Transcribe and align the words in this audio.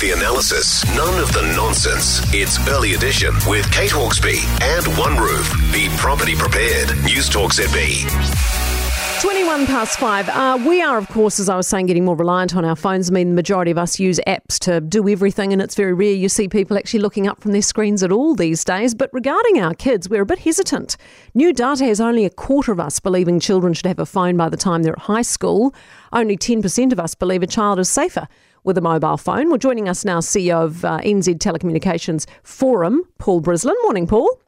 the 0.00 0.12
analysis, 0.12 0.82
none 0.96 1.20
of 1.20 1.30
the 1.34 1.42
nonsense. 1.54 2.20
It's 2.32 2.58
Early 2.68 2.94
Edition 2.94 3.34
with 3.46 3.70
Kate 3.70 3.90
Hawkesby 3.90 4.40
and 4.62 4.86
One 4.96 5.18
Roof. 5.18 5.52
Be 5.72 5.88
property 5.98 6.34
prepared. 6.34 6.88
News 7.04 7.28
Talk 7.28 7.52
ZB. 7.52 8.08
21 9.20 9.66
past 9.66 9.98
five. 9.98 10.26
Uh, 10.30 10.58
we 10.66 10.80
are, 10.80 10.96
of 10.96 11.06
course, 11.08 11.38
as 11.38 11.50
I 11.50 11.56
was 11.56 11.68
saying, 11.68 11.84
getting 11.84 12.06
more 12.06 12.16
reliant 12.16 12.56
on 12.56 12.64
our 12.64 12.76
phones. 12.76 13.10
I 13.10 13.12
mean, 13.12 13.28
the 13.28 13.34
majority 13.34 13.70
of 13.70 13.76
us 13.76 14.00
use 14.00 14.18
apps 14.26 14.58
to 14.60 14.80
do 14.80 15.06
everything, 15.06 15.52
and 15.52 15.60
it's 15.60 15.74
very 15.74 15.92
rare 15.92 16.12
you 16.14 16.30
see 16.30 16.48
people 16.48 16.78
actually 16.78 17.00
looking 17.00 17.28
up 17.28 17.38
from 17.38 17.52
their 17.52 17.60
screens 17.60 18.02
at 18.02 18.10
all 18.10 18.34
these 18.34 18.64
days. 18.64 18.94
But 18.94 19.10
regarding 19.12 19.60
our 19.60 19.74
kids, 19.74 20.08
we're 20.08 20.22
a 20.22 20.26
bit 20.26 20.38
hesitant. 20.38 20.96
New 21.34 21.52
data 21.52 21.84
has 21.84 22.00
only 22.00 22.24
a 22.24 22.30
quarter 22.30 22.72
of 22.72 22.80
us 22.80 23.00
believing 23.00 23.38
children 23.38 23.74
should 23.74 23.84
have 23.84 23.98
a 23.98 24.06
phone 24.06 24.38
by 24.38 24.48
the 24.48 24.56
time 24.56 24.82
they're 24.82 24.94
at 24.94 25.00
high 25.00 25.20
school. 25.20 25.74
Only 26.10 26.38
10% 26.38 26.90
of 26.90 26.98
us 26.98 27.14
believe 27.14 27.42
a 27.42 27.46
child 27.46 27.78
is 27.78 27.90
safer 27.90 28.26
with 28.64 28.78
a 28.78 28.80
mobile 28.80 29.16
phone. 29.16 29.48
Well, 29.48 29.58
joining 29.58 29.88
us 29.88 30.04
now, 30.04 30.20
CEO 30.20 30.64
of 30.64 30.84
uh, 30.84 30.98
NZ 30.98 31.38
Telecommunications 31.38 32.26
Forum, 32.42 33.02
Paul 33.18 33.40
Brislen. 33.40 33.74
Morning, 33.82 34.06
Paul. 34.06 34.40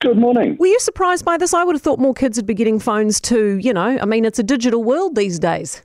Good 0.00 0.16
morning. 0.16 0.56
Were 0.58 0.66
you 0.66 0.80
surprised 0.80 1.24
by 1.24 1.36
this? 1.36 1.52
I 1.52 1.62
would 1.62 1.74
have 1.74 1.82
thought 1.82 1.98
more 1.98 2.14
kids 2.14 2.38
would 2.38 2.46
be 2.46 2.54
getting 2.54 2.78
phones 2.78 3.20
too. 3.20 3.58
You 3.58 3.74
know, 3.74 3.98
I 4.00 4.06
mean, 4.06 4.24
it's 4.24 4.38
a 4.38 4.42
digital 4.42 4.82
world 4.82 5.14
these 5.14 5.38
days. 5.38 5.82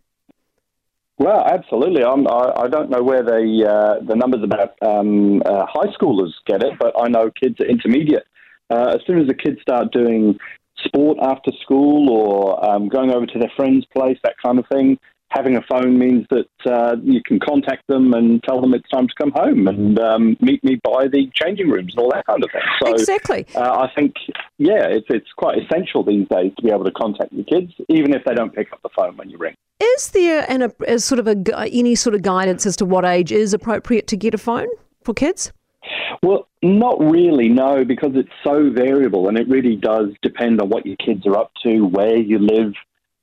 Well, 1.18 1.46
absolutely. 1.46 2.04
I'm, 2.04 2.28
I, 2.28 2.54
I 2.58 2.68
don't 2.68 2.90
know 2.90 3.02
where 3.02 3.24
the 3.24 3.66
uh, 3.68 4.06
the 4.06 4.16
numbers 4.16 4.42
about 4.44 4.76
um, 4.82 5.42
uh, 5.46 5.66
high 5.68 5.92
schoolers 6.00 6.32
get 6.46 6.62
it, 6.62 6.74
but 6.80 6.94
I 7.00 7.08
know 7.08 7.30
kids 7.32 7.56
at 7.60 7.70
intermediate. 7.70 8.26
Uh, 8.70 8.96
as 8.96 9.02
soon 9.06 9.20
as 9.20 9.28
the 9.28 9.34
kids 9.34 9.62
start 9.62 9.92
doing 9.92 10.38
sport 10.84 11.18
after 11.22 11.52
school 11.62 12.10
or 12.10 12.66
um, 12.70 12.90
going 12.90 13.12
over 13.12 13.26
to 13.26 13.40
their 13.40 13.52
friend's 13.56 13.86
place, 13.96 14.18
that 14.24 14.36
kind 14.44 14.60
of 14.60 14.66
thing, 14.72 14.98
having 15.36 15.58
a 15.58 15.62
phone 15.70 16.00
means 16.00 16.26
that 16.30 16.50
uh, 16.66 16.96
you 17.04 17.22
can 17.24 17.40
contact 17.40 17.86
them 17.88 18.14
and 18.14 18.42
tell 18.44 18.62
them 18.62 18.74
it's 18.74 18.90
time 18.90 19.08
to 19.08 19.14
come 19.16 19.32
home 19.32 19.68
and 19.68 20.00
um, 20.00 20.38
meet 20.40 20.64
me 20.64 20.80
by 20.84 21.08
the 21.08 21.30
changing 21.34 21.70
rooms 21.70 21.94
and 21.94 22.04
all 22.04 22.12
that 22.12 22.26
kind 22.26 22.44
of 22.44 22.50
thing. 22.52 22.62
So, 22.82 22.94
exactly. 22.94 23.46
Uh, 23.54 23.86
I 23.86 23.92
think, 23.94 24.14
yeah, 24.58 24.88
it's, 24.88 25.08
it's 25.10 25.32
quite 25.36 25.58
essential 25.62 26.04
these 26.04 26.28
days 26.30 26.54
to 26.58 26.64
be 26.64 26.72
able 26.72 26.86
to 26.86 26.92
contact 26.92 27.34
your 27.34 27.46
kids, 27.46 27.74
even 27.90 28.14
if 28.14 28.24
they 28.26 28.34
don't 28.34 28.56
pick 28.56 28.72
up 28.72 28.82
the 28.82 28.90
phone 28.96 29.18
when 29.18 29.30
you 29.30 29.38
ring. 29.38 29.56
Is 29.82 30.10
there 30.12 30.46
an, 30.50 30.62
a, 30.62 30.72
a 30.88 31.00
sort 31.00 31.20
of 31.20 31.28
a, 31.28 31.36
any 31.70 31.96
sort 31.96 32.16
of 32.16 32.22
guidance 32.22 32.66
as 32.66 32.78
to 32.78 32.86
what 32.86 33.04
age 33.04 33.32
is 33.32 33.54
appropriate 33.54 34.08
to 34.08 34.18
get 34.18 34.34
a 34.34 34.38
phone 34.38 34.68
for 35.04 35.14
kids? 35.14 35.52
Well, 36.24 36.48
not 36.64 37.00
really, 37.00 37.50
no, 37.50 37.84
because 37.86 38.12
it's 38.16 38.30
so 38.44 38.72
variable 38.72 39.28
and 39.28 39.38
it 39.38 39.48
really 39.48 39.76
does 39.76 40.10
depend 40.22 40.62
on 40.62 40.70
what 40.70 40.86
your 40.86 40.96
kids 40.96 41.28
are 41.28 41.38
up 41.38 41.52
to, 41.64 41.82
where 41.82 42.16
you 42.16 42.40
live, 42.40 42.74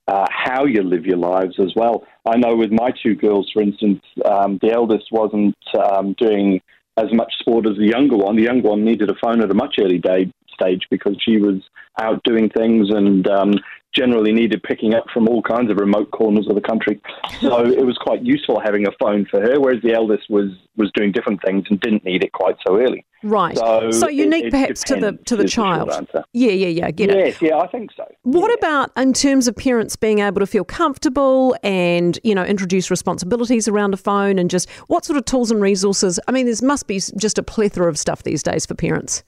uh, 0.08 0.26
how 0.30 0.64
you 0.64 0.82
live 0.82 1.06
your 1.06 1.16
lives 1.16 1.56
as 1.58 1.72
well. 1.76 2.04
I 2.26 2.36
know 2.36 2.56
with 2.56 2.72
my 2.72 2.92
two 3.02 3.14
girls, 3.14 3.50
for 3.52 3.62
instance, 3.62 4.02
um, 4.24 4.58
the 4.60 4.72
eldest 4.72 5.06
wasn't 5.10 5.56
um, 5.78 6.14
doing 6.18 6.60
as 6.96 7.12
much 7.12 7.32
sport 7.38 7.66
as 7.66 7.76
the 7.76 7.86
younger 7.86 8.16
one. 8.16 8.36
The 8.36 8.42
younger 8.42 8.68
one 8.68 8.84
needed 8.84 9.10
a 9.10 9.14
phone 9.22 9.40
at 9.40 9.50
a 9.50 9.54
much 9.54 9.76
early 9.80 9.98
day 9.98 10.32
stage 10.52 10.86
because 10.90 11.16
she 11.20 11.38
was 11.38 11.62
out 12.00 12.22
doing 12.24 12.50
things 12.50 12.90
and 12.90 13.26
um, 13.28 13.54
generally 13.94 14.32
needed 14.32 14.62
picking 14.62 14.94
up 14.94 15.04
from 15.12 15.28
all 15.28 15.42
kinds 15.42 15.70
of 15.70 15.76
remote 15.76 16.10
corners 16.10 16.46
of 16.48 16.54
the 16.54 16.60
country. 16.60 17.00
So 17.40 17.64
it 17.66 17.84
was 17.84 17.98
quite 17.98 18.24
useful 18.24 18.60
having 18.60 18.86
a 18.86 18.90
phone 19.00 19.26
for 19.30 19.40
her, 19.40 19.60
whereas 19.60 19.82
the 19.82 19.92
eldest 19.92 20.30
was 20.30 20.50
was 20.76 20.90
doing 20.94 21.12
different 21.12 21.40
things 21.44 21.66
and 21.68 21.78
didn't 21.80 22.02
need 22.04 22.24
it 22.24 22.32
quite 22.32 22.56
so 22.66 22.78
early. 22.78 23.04
Right. 23.22 23.56
So, 23.56 23.90
so 23.90 24.08
unique, 24.08 24.44
it, 24.44 24.46
it 24.46 24.50
perhaps 24.52 24.82
to 24.84 24.96
the 24.96 25.12
to 25.26 25.36
the 25.36 25.46
child. 25.46 25.90
Yeah, 26.32 26.50
yeah, 26.50 26.66
yeah. 26.68 26.90
Get 26.90 27.10
yes, 27.10 27.36
it. 27.36 27.48
yeah, 27.48 27.58
I 27.58 27.68
think 27.68 27.90
so. 27.96 28.04
What 28.22 28.48
yeah. 28.48 28.54
about 28.58 28.90
in 28.96 29.12
terms 29.12 29.46
of 29.46 29.54
parents 29.54 29.94
being 29.94 30.20
able 30.20 30.40
to 30.40 30.46
feel 30.46 30.64
comfortable 30.64 31.54
and 31.62 32.18
you 32.24 32.34
know 32.34 32.44
introduce 32.44 32.90
responsibilities 32.90 33.68
around 33.68 33.94
a 33.94 33.98
phone 33.98 34.38
and 34.38 34.50
just 34.50 34.68
what 34.88 35.04
sort 35.04 35.18
of 35.18 35.24
tools 35.24 35.50
and 35.50 35.60
resources? 35.60 36.18
I 36.26 36.32
mean, 36.32 36.46
there 36.46 36.54
must 36.62 36.86
be 36.86 36.98
just 36.98 37.38
a 37.38 37.42
plethora 37.42 37.88
of 37.88 37.98
stuff 37.98 38.22
these 38.22 38.42
days 38.42 38.66
for 38.66 38.74
parents. 38.74 39.22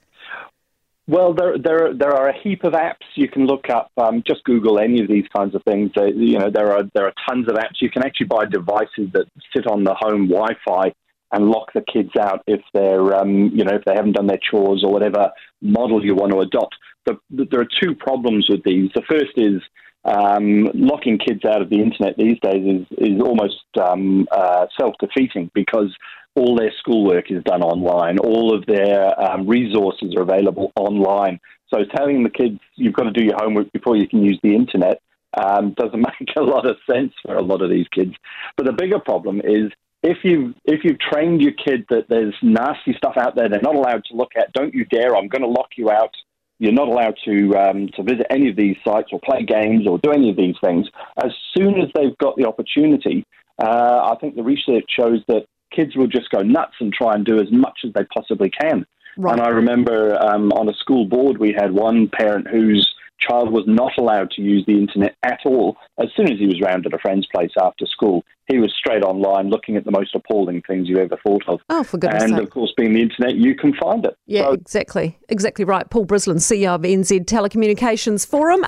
Well, 1.07 1.35
there, 1.35 1.57
there, 1.57 1.93
there 1.93 2.13
are 2.13 2.29
a 2.29 2.41
heap 2.41 2.63
of 2.63 2.73
apps 2.73 3.05
you 3.13 3.29
can 3.29 3.45
look 3.45 3.69
up. 3.69 3.91
Um, 3.95 4.23
just 4.25 4.43
Google 4.43 4.79
any 4.79 5.01
of 5.01 5.07
these 5.07 5.27
kinds 5.35 5.53
of 5.53 5.63
things. 5.63 5.91
Uh, 5.95 6.05
you 6.05 6.39
know, 6.39 6.49
there 6.49 6.71
are 6.71 6.83
there 6.95 7.05
are 7.05 7.13
tons 7.29 7.47
of 7.47 7.55
apps. 7.55 7.79
You 7.79 7.91
can 7.91 8.03
actually 8.03 8.27
buy 8.27 8.45
devices 8.45 9.11
that 9.13 9.25
sit 9.55 9.67
on 9.67 9.83
the 9.83 9.93
home 9.93 10.27
Wi-Fi 10.27 10.93
and 11.31 11.49
lock 11.49 11.73
the 11.73 11.81
kids 11.81 12.09
out 12.19 12.41
if 12.47 12.61
they're, 12.73 13.15
um, 13.15 13.51
you 13.53 13.63
know, 13.63 13.75
if 13.75 13.85
they 13.85 13.93
haven't 13.93 14.13
done 14.13 14.25
their 14.25 14.39
chores 14.49 14.83
or 14.83 14.91
whatever 14.91 15.29
model 15.61 16.03
you 16.03 16.15
want 16.15 16.31
to 16.31 16.39
adopt. 16.39 16.75
But 17.05 17.17
there 17.29 17.61
are 17.61 17.67
two 17.83 17.93
problems 17.93 18.47
with 18.49 18.63
these. 18.63 18.89
The 18.95 19.03
first 19.07 19.33
is 19.37 19.61
um, 20.05 20.69
locking 20.73 21.17
kids 21.17 21.43
out 21.45 21.61
of 21.61 21.69
the 21.69 21.81
internet 21.81 22.15
these 22.17 22.37
days 22.39 22.63
is, 22.63 22.97
is 22.97 23.21
almost 23.21 23.63
um, 23.81 24.27
uh, 24.31 24.67
self 24.79 24.93
defeating 24.99 25.49
because 25.53 25.95
all 26.35 26.55
their 26.55 26.71
schoolwork 26.79 27.31
is 27.31 27.43
done 27.43 27.61
online, 27.61 28.19
all 28.19 28.55
of 28.55 28.65
their 28.65 29.19
um, 29.19 29.47
resources 29.47 30.13
are 30.15 30.21
available 30.21 30.71
online. 30.75 31.39
So 31.73 31.79
telling 31.95 32.23
the 32.23 32.29
kids 32.29 32.59
you've 32.75 32.93
got 32.93 33.03
to 33.03 33.11
do 33.11 33.23
your 33.23 33.37
homework 33.37 33.71
before 33.71 33.95
you 33.97 34.07
can 34.07 34.23
use 34.23 34.39
the 34.43 34.53
internet 34.53 35.01
um, 35.41 35.73
doesn't 35.77 35.99
make 36.19 36.35
a 36.37 36.41
lot 36.41 36.69
of 36.69 36.77
sense 36.89 37.13
for 37.23 37.35
a 37.35 37.41
lot 37.41 37.61
of 37.61 37.69
these 37.69 37.87
kids. 37.93 38.13
But 38.57 38.65
the 38.65 38.73
bigger 38.73 38.99
problem 38.99 39.41
is 39.43 39.71
if 40.03 40.17
you 40.23 40.53
if 40.65 40.81
you've 40.83 40.99
trained 40.99 41.41
your 41.41 41.53
kid 41.53 41.85
that 41.89 42.05
there's 42.09 42.35
nasty 42.43 42.93
stuff 42.95 43.15
out 43.17 43.35
there 43.35 43.49
they're 43.49 43.59
not 43.61 43.75
allowed 43.75 44.03
to 44.05 44.15
look 44.15 44.31
at, 44.37 44.53
don't 44.53 44.73
you 44.73 44.85
dare! 44.85 45.15
I'm 45.15 45.27
going 45.27 45.41
to 45.41 45.47
lock 45.47 45.69
you 45.77 45.89
out 45.89 46.13
you're 46.59 46.73
not 46.73 46.87
allowed 46.87 47.15
to 47.25 47.55
um, 47.57 47.89
to 47.95 48.03
visit 48.03 48.27
any 48.29 48.49
of 48.49 48.55
these 48.55 48.77
sites 48.85 49.09
or 49.11 49.19
play 49.19 49.43
games 49.43 49.87
or 49.87 49.97
do 49.97 50.11
any 50.11 50.29
of 50.29 50.37
these 50.37 50.55
things. 50.63 50.87
As 51.23 51.31
soon 51.57 51.79
as 51.81 51.89
they've 51.93 52.17
got 52.17 52.35
the 52.37 52.47
opportunity, 52.47 53.25
uh, 53.61 54.11
I 54.13 54.17
think 54.19 54.35
the 54.35 54.43
research 54.43 54.85
shows 54.89 55.21
that 55.27 55.45
kids 55.71 55.95
will 55.95 56.07
just 56.07 56.29
go 56.29 56.41
nuts 56.41 56.75
and 56.79 56.93
try 56.93 57.13
and 57.13 57.25
do 57.25 57.39
as 57.39 57.51
much 57.51 57.79
as 57.85 57.91
they 57.93 58.05
possibly 58.05 58.49
can. 58.49 58.85
Right. 59.17 59.33
And 59.33 59.41
I 59.41 59.49
remember 59.49 60.17
um, 60.21 60.51
on 60.53 60.69
a 60.69 60.73
school 60.73 61.05
board 61.05 61.37
we 61.37 61.53
had 61.53 61.71
one 61.71 62.09
parent 62.09 62.47
whose 62.47 62.94
child 63.19 63.51
was 63.51 63.63
not 63.67 63.93
allowed 63.97 64.31
to 64.31 64.41
use 64.41 64.63
the 64.65 64.77
internet 64.77 65.15
at 65.23 65.39
all. 65.45 65.77
As 65.99 66.09
soon 66.15 66.31
as 66.31 66.39
he 66.39 66.45
was 66.45 66.61
round 66.61 66.85
at 66.85 66.93
a 66.93 66.99
friend's 66.99 67.27
place 67.33 67.51
after 67.59 67.85
school, 67.85 68.23
he 68.47 68.59
was 68.59 68.71
straight 68.77 69.03
online 69.03 69.49
looking 69.49 69.75
at 69.75 69.85
the 69.85 69.91
most 69.91 70.13
appalling 70.13 70.61
things 70.67 70.87
you 70.87 70.97
ever 70.97 71.17
thought 71.25 71.43
of. 71.47 71.59
Oh, 71.69 71.83
for 71.83 71.97
goodness 71.97 72.23
And 72.23 72.33
sake. 72.33 72.43
of 72.43 72.49
course, 72.51 72.71
being 72.77 72.93
the 72.93 73.01
internet, 73.01 73.35
you 73.35 73.55
can 73.55 73.73
find 73.73 74.05
it. 74.05 74.15
Yeah, 74.27 74.43
so, 74.43 74.51
exactly. 74.53 75.17
Exactly 75.29 75.65
right. 75.65 75.89
Paul 75.89 76.05
Brislen, 76.05 76.35
CEO 76.35 76.75
of 76.75 76.81
NZ 76.81 77.25
Telecommunications 77.25 78.27
Forum. 78.27 78.61